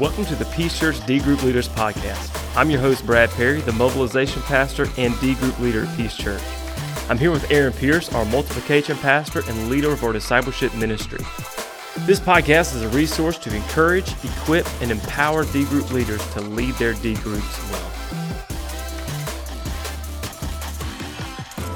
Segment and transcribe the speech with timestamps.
[0.00, 2.56] Welcome to the Peace Church D Group Leaders Podcast.
[2.56, 6.40] I'm your host, Brad Perry, the mobilization pastor and D Group leader at Peace Church.
[7.08, 11.18] I'm here with Aaron Pierce, our multiplication pastor and leader of our discipleship ministry.
[12.06, 16.76] This podcast is a resource to encourage, equip, and empower D Group leaders to lead
[16.76, 17.90] their D groups well.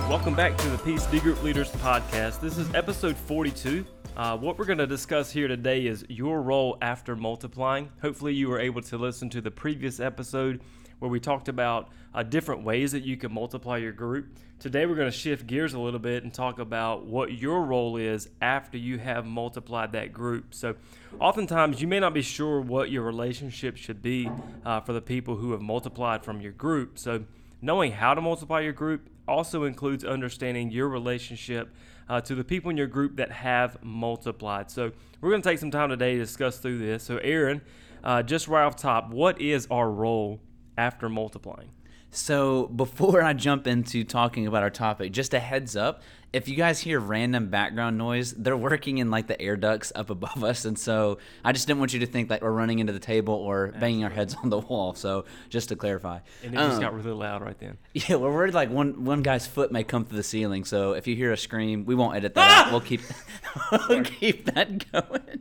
[0.08, 2.38] Welcome back to the Peace D Group Leaders Podcast.
[2.38, 3.84] This is episode 42.
[4.14, 7.88] Uh, what we're going to discuss here today is your role after multiplying.
[8.02, 10.60] Hopefully, you were able to listen to the previous episode
[10.98, 14.26] where we talked about uh, different ways that you can multiply your group.
[14.58, 17.96] Today, we're going to shift gears a little bit and talk about what your role
[17.96, 20.52] is after you have multiplied that group.
[20.52, 20.76] So,
[21.18, 24.30] oftentimes, you may not be sure what your relationship should be
[24.66, 26.98] uh, for the people who have multiplied from your group.
[26.98, 27.24] So,
[27.62, 31.72] knowing how to multiply your group also includes understanding your relationship
[32.08, 34.70] uh, to the people in your group that have multiplied.
[34.70, 37.04] So we're going to take some time today to discuss through this.
[37.04, 37.62] So, Aaron,
[38.02, 40.40] uh, just right off top, what is our role
[40.76, 41.70] after multiplying?
[42.10, 46.02] So, before I jump into talking about our topic, just a heads up
[46.32, 50.10] if you guys hear random background noise, they're working in like the air ducts up
[50.10, 50.64] above us.
[50.64, 53.34] And so I just didn't want you to think like we're running into the table
[53.34, 53.80] or Absolutely.
[53.80, 54.94] banging our heads on the wall.
[54.94, 56.20] So, just to clarify.
[56.42, 57.78] And it um, just got really loud right then.
[57.94, 60.64] Yeah, we're worried like one, one guy's foot may come through the ceiling.
[60.64, 62.66] So, if you hear a scream, we won't edit that ah!
[62.66, 62.72] out.
[62.72, 63.02] We'll keep,
[63.88, 65.40] we'll keep that going.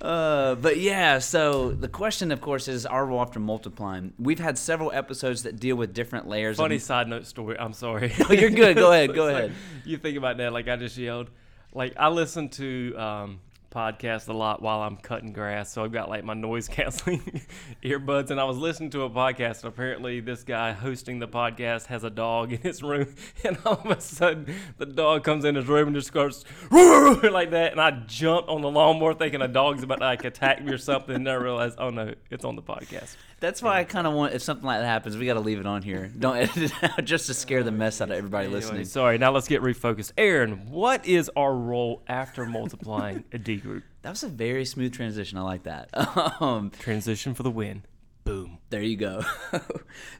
[0.00, 4.14] Uh, but yeah, so the question, of course, is are we after multiplying.
[4.18, 6.56] We've had several episodes that deal with different layers.
[6.56, 6.82] Funny of...
[6.82, 7.58] side note story.
[7.58, 8.12] I'm sorry.
[8.28, 8.76] oh, you're good.
[8.76, 9.14] Go ahead.
[9.14, 9.52] Go ahead.
[9.84, 10.52] you think about that?
[10.52, 11.30] Like I just yelled.
[11.72, 15.72] Like I listen to um, podcast a lot while I'm cutting grass.
[15.72, 17.42] So I've got like my noise canceling
[17.84, 19.62] earbuds, and I was listening to a podcast.
[19.62, 23.74] And apparently, this guy hosting the podcast has a dog in his room, and all
[23.74, 27.72] of a sudden, the dog comes in his room and just starts like that.
[27.72, 30.78] And I jumped on the lawnmower thinking a dog's about to like attack me or
[30.78, 33.16] something, and I realized, oh no, it's on the podcast.
[33.40, 35.58] That's why I kind of want if something like that happens, we got to leave
[35.58, 36.12] it on here.
[36.18, 38.84] Don't edit it out just to scare the mess out of everybody anyway, listening.
[38.84, 39.16] Sorry.
[39.18, 40.12] Now let's get refocused.
[40.18, 43.84] Aaron, what is our role after multiplying a D group?
[44.02, 45.36] That was a very smooth transition.
[45.36, 45.90] I like that.
[46.40, 47.82] Um, transition for the win.
[48.24, 48.56] Boom.
[48.70, 49.22] There you go.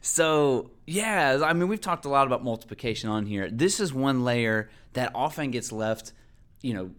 [0.01, 3.49] so, yeah, I mean, we've talked a lot about multiplication on here.
[3.49, 6.13] This is one layer that often gets left,
[6.61, 6.91] you know,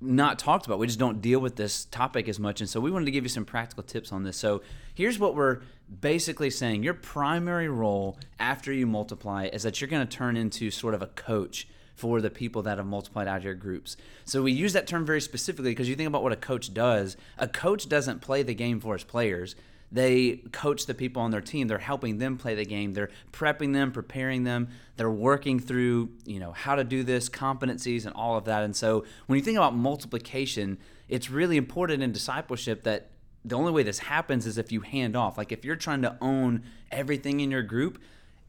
[0.00, 0.78] not talked about.
[0.78, 2.60] We just don't deal with this topic as much.
[2.60, 4.36] And so we wanted to give you some practical tips on this.
[4.36, 4.62] So
[4.94, 5.60] here's what we're
[6.00, 10.70] basically saying your primary role after you multiply is that you're going to turn into
[10.70, 13.96] sort of a coach for the people that have multiplied out of your groups.
[14.24, 17.16] So we use that term very specifically because you think about what a coach does.
[17.38, 19.56] A coach doesn't play the game for his players.
[19.90, 21.66] They coach the people on their team.
[21.66, 22.92] They're helping them play the game.
[22.92, 24.68] They're prepping them, preparing them.
[24.96, 28.64] They're working through, you know, how to do this, competencies, and all of that.
[28.64, 30.78] And so when you think about multiplication,
[31.08, 33.10] it's really important in discipleship that
[33.44, 35.38] the only way this happens is if you hand off.
[35.38, 37.98] Like if you're trying to own everything in your group,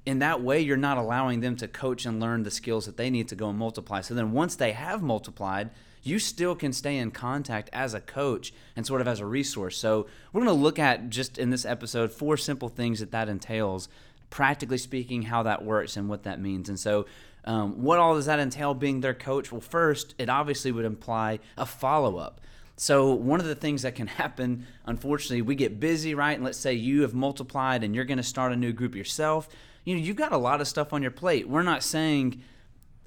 [0.05, 3.09] in that way you're not allowing them to coach and learn the skills that they
[3.09, 4.01] need to go and multiply.
[4.01, 5.69] So then once they have multiplied,
[6.09, 9.77] you still can stay in contact as a coach and sort of as a resource.
[9.77, 13.29] So, we're going to look at just in this episode four simple things that that
[13.29, 13.87] entails,
[14.29, 16.67] practically speaking, how that works and what that means.
[16.69, 17.05] And so,
[17.45, 19.51] um, what all does that entail being their coach?
[19.51, 22.41] Well, first, it obviously would imply a follow up.
[22.75, 26.33] So, one of the things that can happen, unfortunately, we get busy, right?
[26.33, 29.49] And let's say you have multiplied and you're going to start a new group yourself.
[29.83, 31.47] You know, you've got a lot of stuff on your plate.
[31.47, 32.41] We're not saying,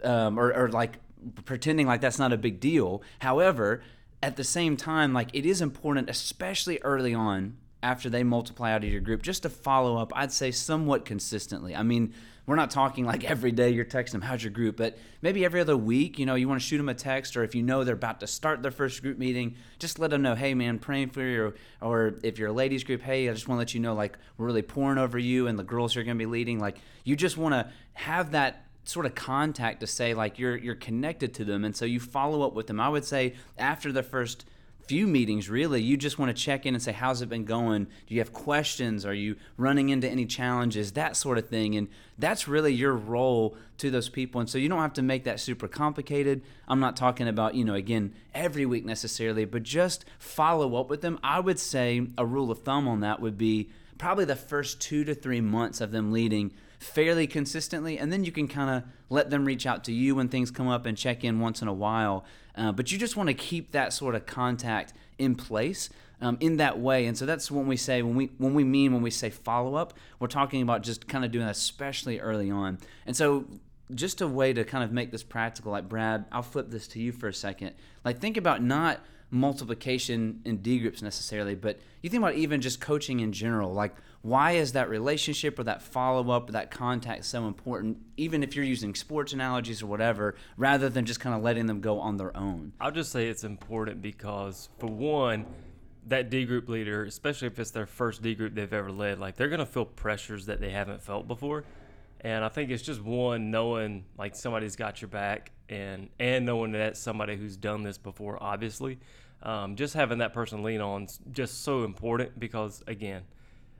[0.03, 0.99] um, or, or like
[1.45, 3.03] pretending like that's not a big deal.
[3.21, 3.83] However,
[4.23, 8.85] at the same time, like it is important, especially early on after they multiply out
[8.85, 11.75] of your group, just to follow up, I'd say somewhat consistently.
[11.75, 12.15] I mean,
[12.47, 14.77] we're not talking like every day you're texting them, how's your group?
[14.77, 17.45] But maybe every other week, you know, you want to shoot them a text, or
[17.45, 20.35] if you know they're about to start their first group meeting, just let them know,
[20.35, 21.55] hey, man, praying for you.
[21.81, 24.19] Or if you're a ladies group, hey, I just want to let you know, like,
[24.39, 26.59] we're really pouring over you and the girls who are going to be leading.
[26.59, 30.75] Like, you just want to have that sort of contact to say like you're you're
[30.75, 32.81] connected to them and so you follow up with them.
[32.81, 34.45] I would say after the first
[34.89, 37.85] few meetings really you just want to check in and say how's it been going?
[37.85, 39.07] Do you have questions?
[39.07, 40.93] Are you running into any challenges?
[40.93, 44.69] That sort of thing and that's really your role to those people and so you
[44.69, 46.43] don't have to make that super complicated.
[46.67, 51.03] I'm not talking about you know again every week necessarily but just follow up with
[51.03, 51.21] them.
[51.23, 55.05] I would say a rule of thumb on that would be probably the first two
[55.05, 59.31] to three months of them leading fairly consistently, and then you can kind of let
[59.31, 61.73] them reach out to you when things come up and check in once in a
[61.73, 62.25] while.
[62.57, 65.89] Uh, but you just want to keep that sort of contact in place
[66.21, 67.07] um, in that way.
[67.07, 69.75] And so that's when we say when we when we mean when we say follow
[69.75, 72.79] up, we're talking about just kind of doing that, especially early on.
[73.07, 73.47] And so
[73.95, 77.01] just a way to kind of make this practical, like Brad, I'll flip this to
[77.01, 77.75] you for a second.
[78.05, 79.01] Like think about not
[79.33, 83.73] multiplication in D groups necessarily, but you think about even just coaching in general.
[83.73, 88.43] Like, why is that relationship or that follow up or that contact so important, even
[88.43, 91.99] if you're using sports analogies or whatever, rather than just kind of letting them go
[91.99, 92.73] on their own?
[92.79, 95.47] I'll just say it's important because, for one,
[96.07, 99.37] that D group leader, especially if it's their first D group they've ever led, like
[99.37, 101.65] they're gonna feel pressures that they haven't felt before.
[102.23, 106.73] And I think it's just one knowing like somebody's got your back and and knowing
[106.73, 108.99] that somebody who's done this before, obviously.
[109.43, 113.23] Um, just having that person lean on is just so important because again,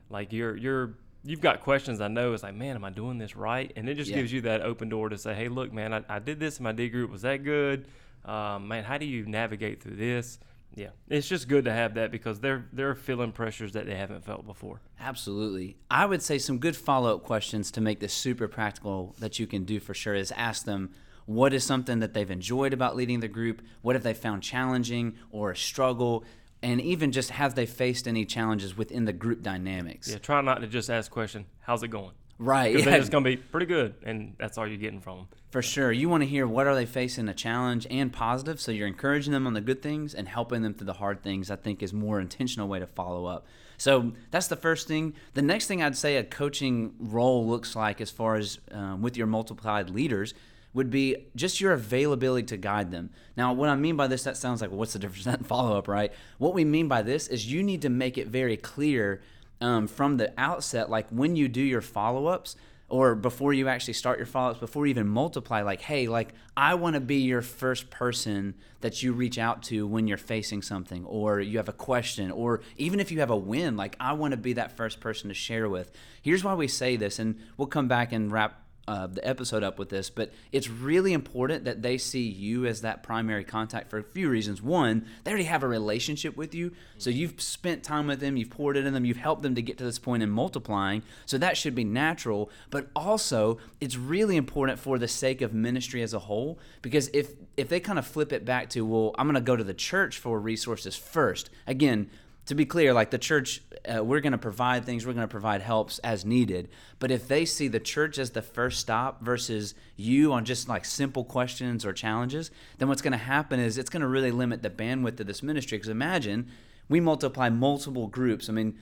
[0.09, 3.37] like you're you're you've got questions I know it's like, man, am I doing this
[3.37, 3.71] right?
[3.77, 4.17] And it just Yeah.
[4.17, 6.63] gives you that open door to say, hey, look, man, I, I did this in
[6.63, 7.09] my D group.
[7.11, 7.87] Was that good?
[8.25, 10.37] Um, man, how do you navigate through this?
[10.75, 14.25] Yeah, it's just good to have that because they're they're feeling pressures that they haven't
[14.25, 14.81] felt before.
[14.99, 15.77] Absolutely.
[15.91, 19.47] I would say some good follow up questions to make this super practical that you
[19.47, 20.91] can do for sure is ask them
[21.25, 23.61] what is something that they've enjoyed about leading the group?
[23.81, 26.25] What have they found challenging or a struggle?
[26.61, 30.09] And even just have they faced any challenges within the group dynamics?
[30.09, 32.13] Yeah, try not to just ask question, how's it going?
[32.39, 32.73] Right.
[32.73, 32.97] Because Yeah.
[32.99, 35.27] it's gonna be pretty good, and that's all you're getting from them.
[35.51, 35.91] For sure.
[35.91, 38.59] You want to hear what are they facing a challenge and positive.
[38.59, 41.51] So you're encouraging them on the good things and helping them through the hard things,
[41.51, 43.45] I think is more intentional way to follow up.
[43.77, 45.13] So that's the first thing.
[45.35, 49.15] The next thing I'd say a coaching role looks like as far as um, with
[49.15, 50.33] your multiplied leaders
[50.73, 53.11] would be just your availability to guide them.
[53.37, 55.45] Now, what I mean by this, that sounds like, well, what's the difference in that
[55.45, 56.11] follow up, right?
[56.39, 59.21] What we mean by this is you need to make it very clear
[59.63, 62.55] um, from the outset, like when you do your follow ups,
[62.89, 66.75] or before you actually start your follow-ups before you even multiply like hey like i
[66.75, 71.03] want to be your first person that you reach out to when you're facing something
[71.05, 74.31] or you have a question or even if you have a win like i want
[74.31, 75.91] to be that first person to share with.
[76.21, 79.79] Here's why we say this and we'll come back and wrap uh, the episode up
[79.79, 83.97] with this, but it's really important that they see you as that primary contact for
[83.97, 84.61] a few reasons.
[84.61, 88.49] One, they already have a relationship with you, so you've spent time with them, you've
[88.49, 91.37] poured it in them, you've helped them to get to this point in multiplying, so
[91.37, 92.49] that should be natural.
[92.69, 97.31] But also, it's really important for the sake of ministry as a whole, because if
[97.55, 99.73] if they kind of flip it back to, well, I'm going to go to the
[99.73, 101.49] church for resources first.
[101.67, 102.09] Again,
[102.45, 105.31] to be clear, like the church, uh, we're going to provide things, we're going to
[105.31, 106.69] provide helps as needed.
[106.99, 110.83] But if they see the church as the first stop versus you on just like
[110.83, 114.61] simple questions or challenges, then what's going to happen is it's going to really limit
[114.61, 115.77] the bandwidth of this ministry.
[115.77, 116.49] Because imagine
[116.89, 118.49] we multiply multiple groups.
[118.49, 118.77] I mean,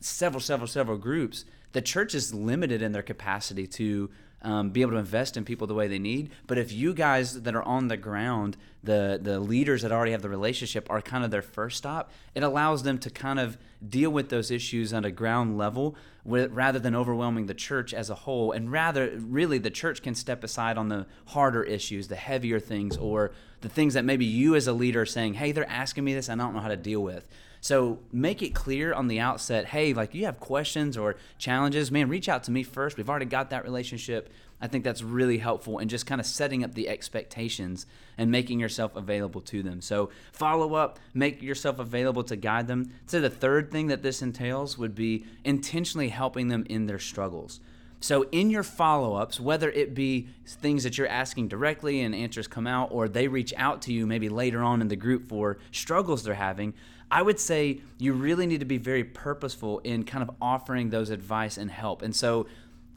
[0.00, 1.44] several, several, several groups.
[1.72, 4.10] The church is limited in their capacity to
[4.42, 6.30] um, be able to invest in people the way they need.
[6.46, 10.22] But if you guys that are on the ground, the the leaders that already have
[10.22, 13.56] the relationship are kind of their first stop, it allows them to kind of
[13.88, 18.10] deal with those issues on a ground level with, rather than overwhelming the church as
[18.10, 18.52] a whole.
[18.52, 22.96] And rather, really, the church can step aside on the harder issues, the heavier things,
[22.96, 26.14] or the things that maybe you as a leader are saying, hey, they're asking me
[26.14, 27.26] this, I don't know how to deal with.
[27.62, 32.08] So make it clear on the outset, hey, like you have questions or challenges, man,
[32.08, 32.96] reach out to me first.
[32.96, 34.32] We've already got that relationship.
[34.60, 37.86] I think that's really helpful and just kind of setting up the expectations
[38.18, 39.80] and making yourself available to them.
[39.80, 42.92] So follow up, make yourself available to guide them.
[43.06, 47.60] So the third thing that this entails would be intentionally helping them in their struggles.
[48.02, 52.48] So, in your follow ups, whether it be things that you're asking directly and answers
[52.48, 55.58] come out, or they reach out to you maybe later on in the group for
[55.70, 56.74] struggles they're having,
[57.12, 61.10] I would say you really need to be very purposeful in kind of offering those
[61.10, 62.02] advice and help.
[62.02, 62.48] And so,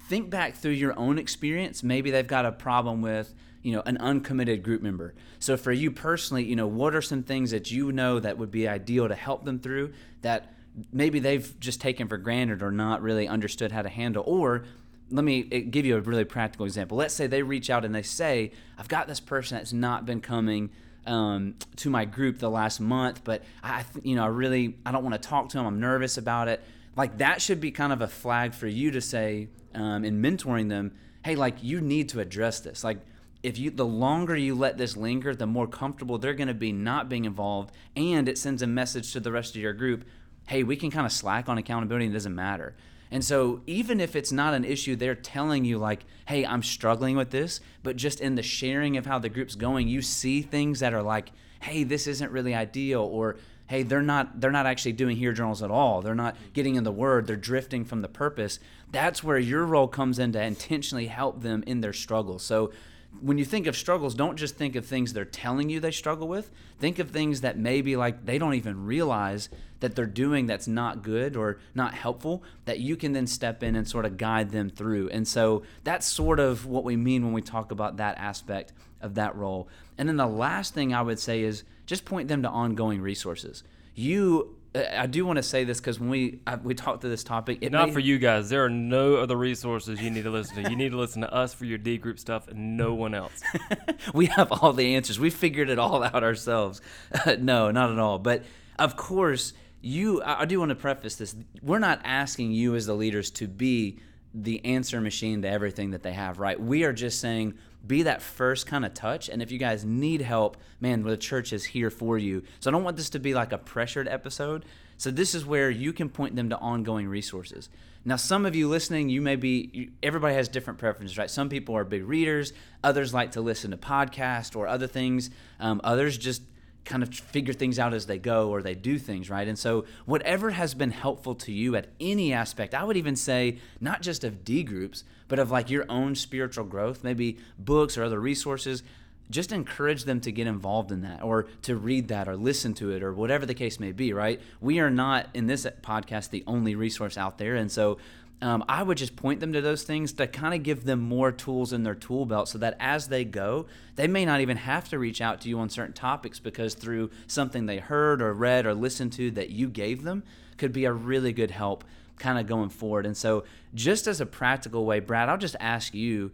[0.09, 1.83] think back through your own experience.
[1.83, 5.89] Maybe they've got a problem with you know an uncommitted group member so for you
[5.89, 9.15] personally you know what are some things that you know that would be ideal to
[9.15, 9.91] help them through
[10.21, 10.53] that
[10.93, 14.65] maybe they've just taken for granted or not really understood how to handle or
[15.09, 16.97] let me eh, give you a really practical example.
[16.97, 20.21] Let's say they reach out and they say, I've got this person that's not been
[20.21, 20.71] coming
[21.05, 25.03] um, to my group the last month, but I, you know, I really, I don't
[25.03, 25.65] want to talk to them.
[25.65, 26.63] I'm nervous about it.
[26.95, 30.69] Like that should be kind of a flag for you to say um, in mentoring
[30.69, 30.93] them,
[31.23, 32.83] hey, like you need to address this.
[32.83, 32.99] Like
[33.43, 36.71] if you, the longer you let this linger, the more comfortable they're going to be
[36.71, 40.05] not being involved, and it sends a message to the rest of your group,
[40.47, 42.07] hey, we can kind of slack on accountability.
[42.07, 42.75] It doesn't matter.
[43.15, 47.15] And so, even if it's not an issue, they're telling you, like, hey, I'm struggling
[47.15, 50.81] with this, but just in the sharing of how the group's going, you see things
[50.81, 51.31] that are like,
[51.61, 55.63] hey, this isn't really ideal, or hey, they're not they're not actually doing here journals
[55.63, 56.01] at all.
[56.01, 58.59] They're not getting in the word, they're drifting from the purpose.
[58.91, 62.43] That's where your role comes in to intentionally help them in their struggles.
[62.43, 62.73] So
[63.21, 66.27] when you think of struggles, don't just think of things they're telling you they struggle
[66.27, 66.51] with.
[66.79, 71.03] Think of things that maybe like they don't even realize that they're doing that's not
[71.03, 74.69] good or not helpful that you can then step in and sort of guide them
[74.69, 75.09] through.
[75.09, 79.15] And so that's sort of what we mean when we talk about that aspect of
[79.15, 79.67] that role.
[79.97, 83.63] And then the last thing I would say is just point them to ongoing resources.
[83.93, 87.11] You Uh, I do want to say this because when we I, we talked through
[87.11, 88.49] this topic, it not may, for you guys.
[88.49, 90.69] There are no other resources you need to listen to.
[90.69, 93.41] You need to listen to us for your D group stuff, and no one else.
[94.13, 95.19] we have all the answers.
[95.19, 96.81] We figured it all out ourselves.
[97.39, 98.19] no, not at all.
[98.19, 98.43] But
[98.77, 100.21] of course, you.
[100.23, 101.35] I do want to preface this.
[101.61, 103.99] We're not asking you as the leaders to be
[104.43, 106.39] the answer machine to everything that they have.
[106.39, 106.59] Right?
[106.59, 107.55] We are just saying
[107.87, 109.29] be that first kind of touch.
[109.29, 112.43] And if you guys need help, man, the church is here for you.
[112.59, 114.65] So I don't want this to be like a pressured episode.
[114.97, 117.69] So this is where you can point them to ongoing resources.
[118.05, 121.29] Now, some of you listening, you may be, everybody has different preferences, right?
[121.29, 125.81] Some people are big readers, others like to listen to podcasts or other things, um,
[125.83, 126.43] others just
[126.85, 129.47] kind of figure things out as they go or they do things, right?
[129.47, 133.57] And so, whatever has been helpful to you at any aspect, I would even say
[133.81, 138.03] not just of D groups, but of like your own spiritual growth, maybe books or
[138.03, 138.83] other resources,
[139.29, 142.91] just encourage them to get involved in that or to read that or listen to
[142.91, 144.39] it or whatever the case may be, right?
[144.61, 147.55] We are not in this podcast the only resource out there.
[147.55, 147.97] And so,
[148.41, 151.31] um, I would just point them to those things to kind of give them more
[151.31, 153.65] tools in their tool belt so that as they go,
[153.95, 157.09] they may not even have to reach out to you on certain topics because through
[157.27, 160.23] something they heard or read or listened to that you gave them
[160.57, 161.83] could be a really good help
[162.17, 163.05] kind of going forward.
[163.05, 166.31] And so, just as a practical way, Brad, I'll just ask you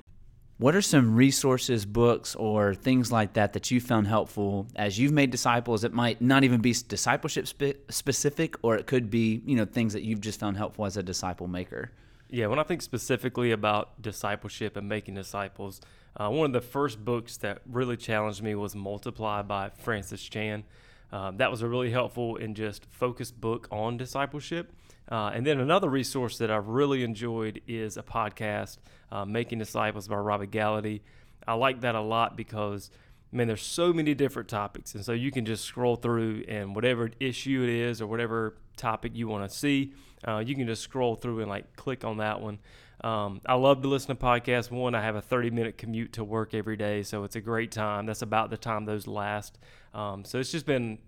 [0.61, 5.11] what are some resources, books, or things like that that you found helpful as you've
[5.11, 5.83] made disciples?
[5.83, 9.93] It might not even be discipleship spe- specific, or it could be you know things
[9.93, 11.89] that you've just found helpful as a disciple maker.
[12.29, 15.81] Yeah, when I think specifically about discipleship and making disciples,
[16.15, 20.63] uh, one of the first books that really challenged me was Multiply by Francis Chan.
[21.11, 24.71] Uh, that was a really helpful and just focused book on discipleship.
[25.09, 28.77] Uh, and then another resource that I've really enjoyed is a podcast,
[29.11, 31.01] uh, Making Disciples by Robby Gallaty.
[31.47, 32.89] I like that a lot because,
[33.31, 34.95] man, there's so many different topics.
[34.95, 39.13] And so you can just scroll through and whatever issue it is or whatever topic
[39.15, 39.93] you want to see,
[40.27, 42.59] uh, you can just scroll through and like click on that one.
[43.03, 44.69] Um, I love to listen to podcasts.
[44.69, 47.71] One, I have a 30 minute commute to work every day, so it's a great
[47.71, 48.05] time.
[48.05, 49.57] That's about the time those last.
[49.93, 50.99] Um, so it's just been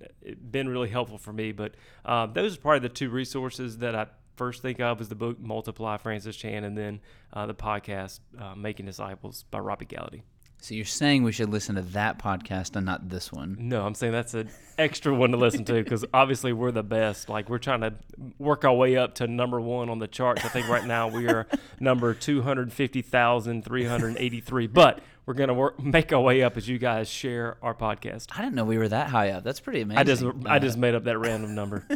[0.49, 1.51] been really helpful for me.
[1.51, 5.15] But uh, those are probably the two resources that I first think of is the
[5.15, 6.99] book Multiply, Francis Chan, and then
[7.31, 10.23] uh, the podcast uh, Making Disciples by Robby Gallaty.
[10.63, 13.57] So you're saying we should listen to that podcast and not this one?
[13.59, 17.27] No, I'm saying that's an extra one to listen to because obviously we're the best.
[17.27, 17.95] Like we're trying to
[18.39, 20.45] work our way up to number one on the charts.
[20.45, 21.47] I think right now we are
[21.81, 24.67] number two hundred fifty thousand three hundred eighty-three.
[24.67, 28.27] But we're gonna work, make our way up as you guys share our podcast.
[28.35, 29.43] I didn't know we were that high up.
[29.43, 29.99] That's pretty amazing.
[29.99, 31.87] I just I just made up that random number.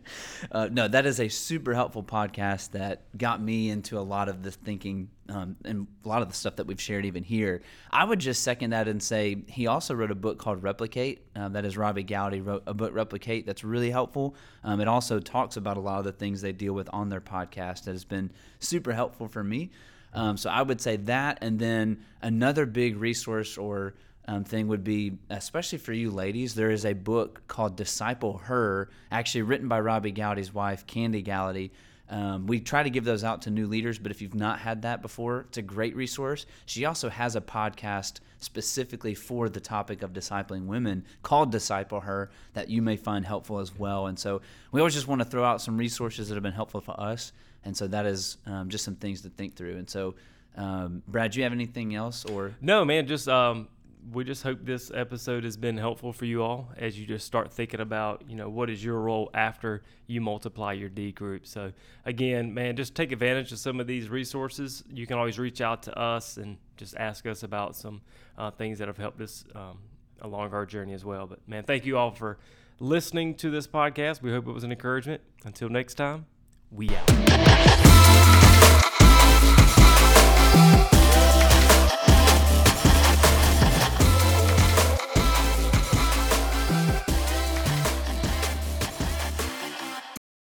[0.52, 4.42] uh, no, that is a super helpful podcast that got me into a lot of
[4.42, 7.62] the thinking um, and a lot of the stuff that we've shared even here.
[7.90, 11.26] I would just second that and say he also wrote a book called Replicate.
[11.34, 14.36] Uh, that is Robby Gallaty wrote a book Replicate that's really helpful.
[14.62, 17.22] Um, it also talks about a lot of the things they deal with on their
[17.22, 19.70] podcast that has been super helpful for me.
[20.14, 23.94] Um, so I would say that, and then another big resource or
[24.26, 28.88] um, thing would be, especially for you ladies, there is a book called Disciple Her,
[29.10, 31.70] actually written by Robby Gallaty's wife, Kandi Gallaty.
[32.10, 34.82] Um, we try to give those out to new leaders, but if you've not had
[34.82, 36.44] that before, it's a great resource.
[36.66, 42.30] She also has a podcast specifically for the topic of discipling women called Disciple Her
[42.52, 44.06] that you may find helpful as well.
[44.06, 46.82] And so we always just want to throw out some resources that have been helpful
[46.82, 47.32] for us.
[47.64, 49.76] And so that is um, just some things to think through.
[49.76, 50.14] And so,
[50.56, 52.54] um, Brad, do you have anything else or?
[52.60, 53.68] No, man, just um,
[54.12, 57.52] we just hope this episode has been helpful for you all as you just start
[57.52, 61.46] thinking about, you know, what is your role after you multiply your D group.
[61.46, 61.72] So
[62.04, 64.84] again, man, just take advantage of some of these resources.
[64.90, 68.02] You can always reach out to us and just ask us about some
[68.36, 69.78] uh, things that have helped us um,
[70.20, 71.26] along our journey as well.
[71.26, 72.38] But man, thank you all for
[72.80, 74.20] listening to this podcast.
[74.20, 75.22] We hope it was an encouragement.
[75.44, 76.26] Until next time,
[76.70, 77.73] we out.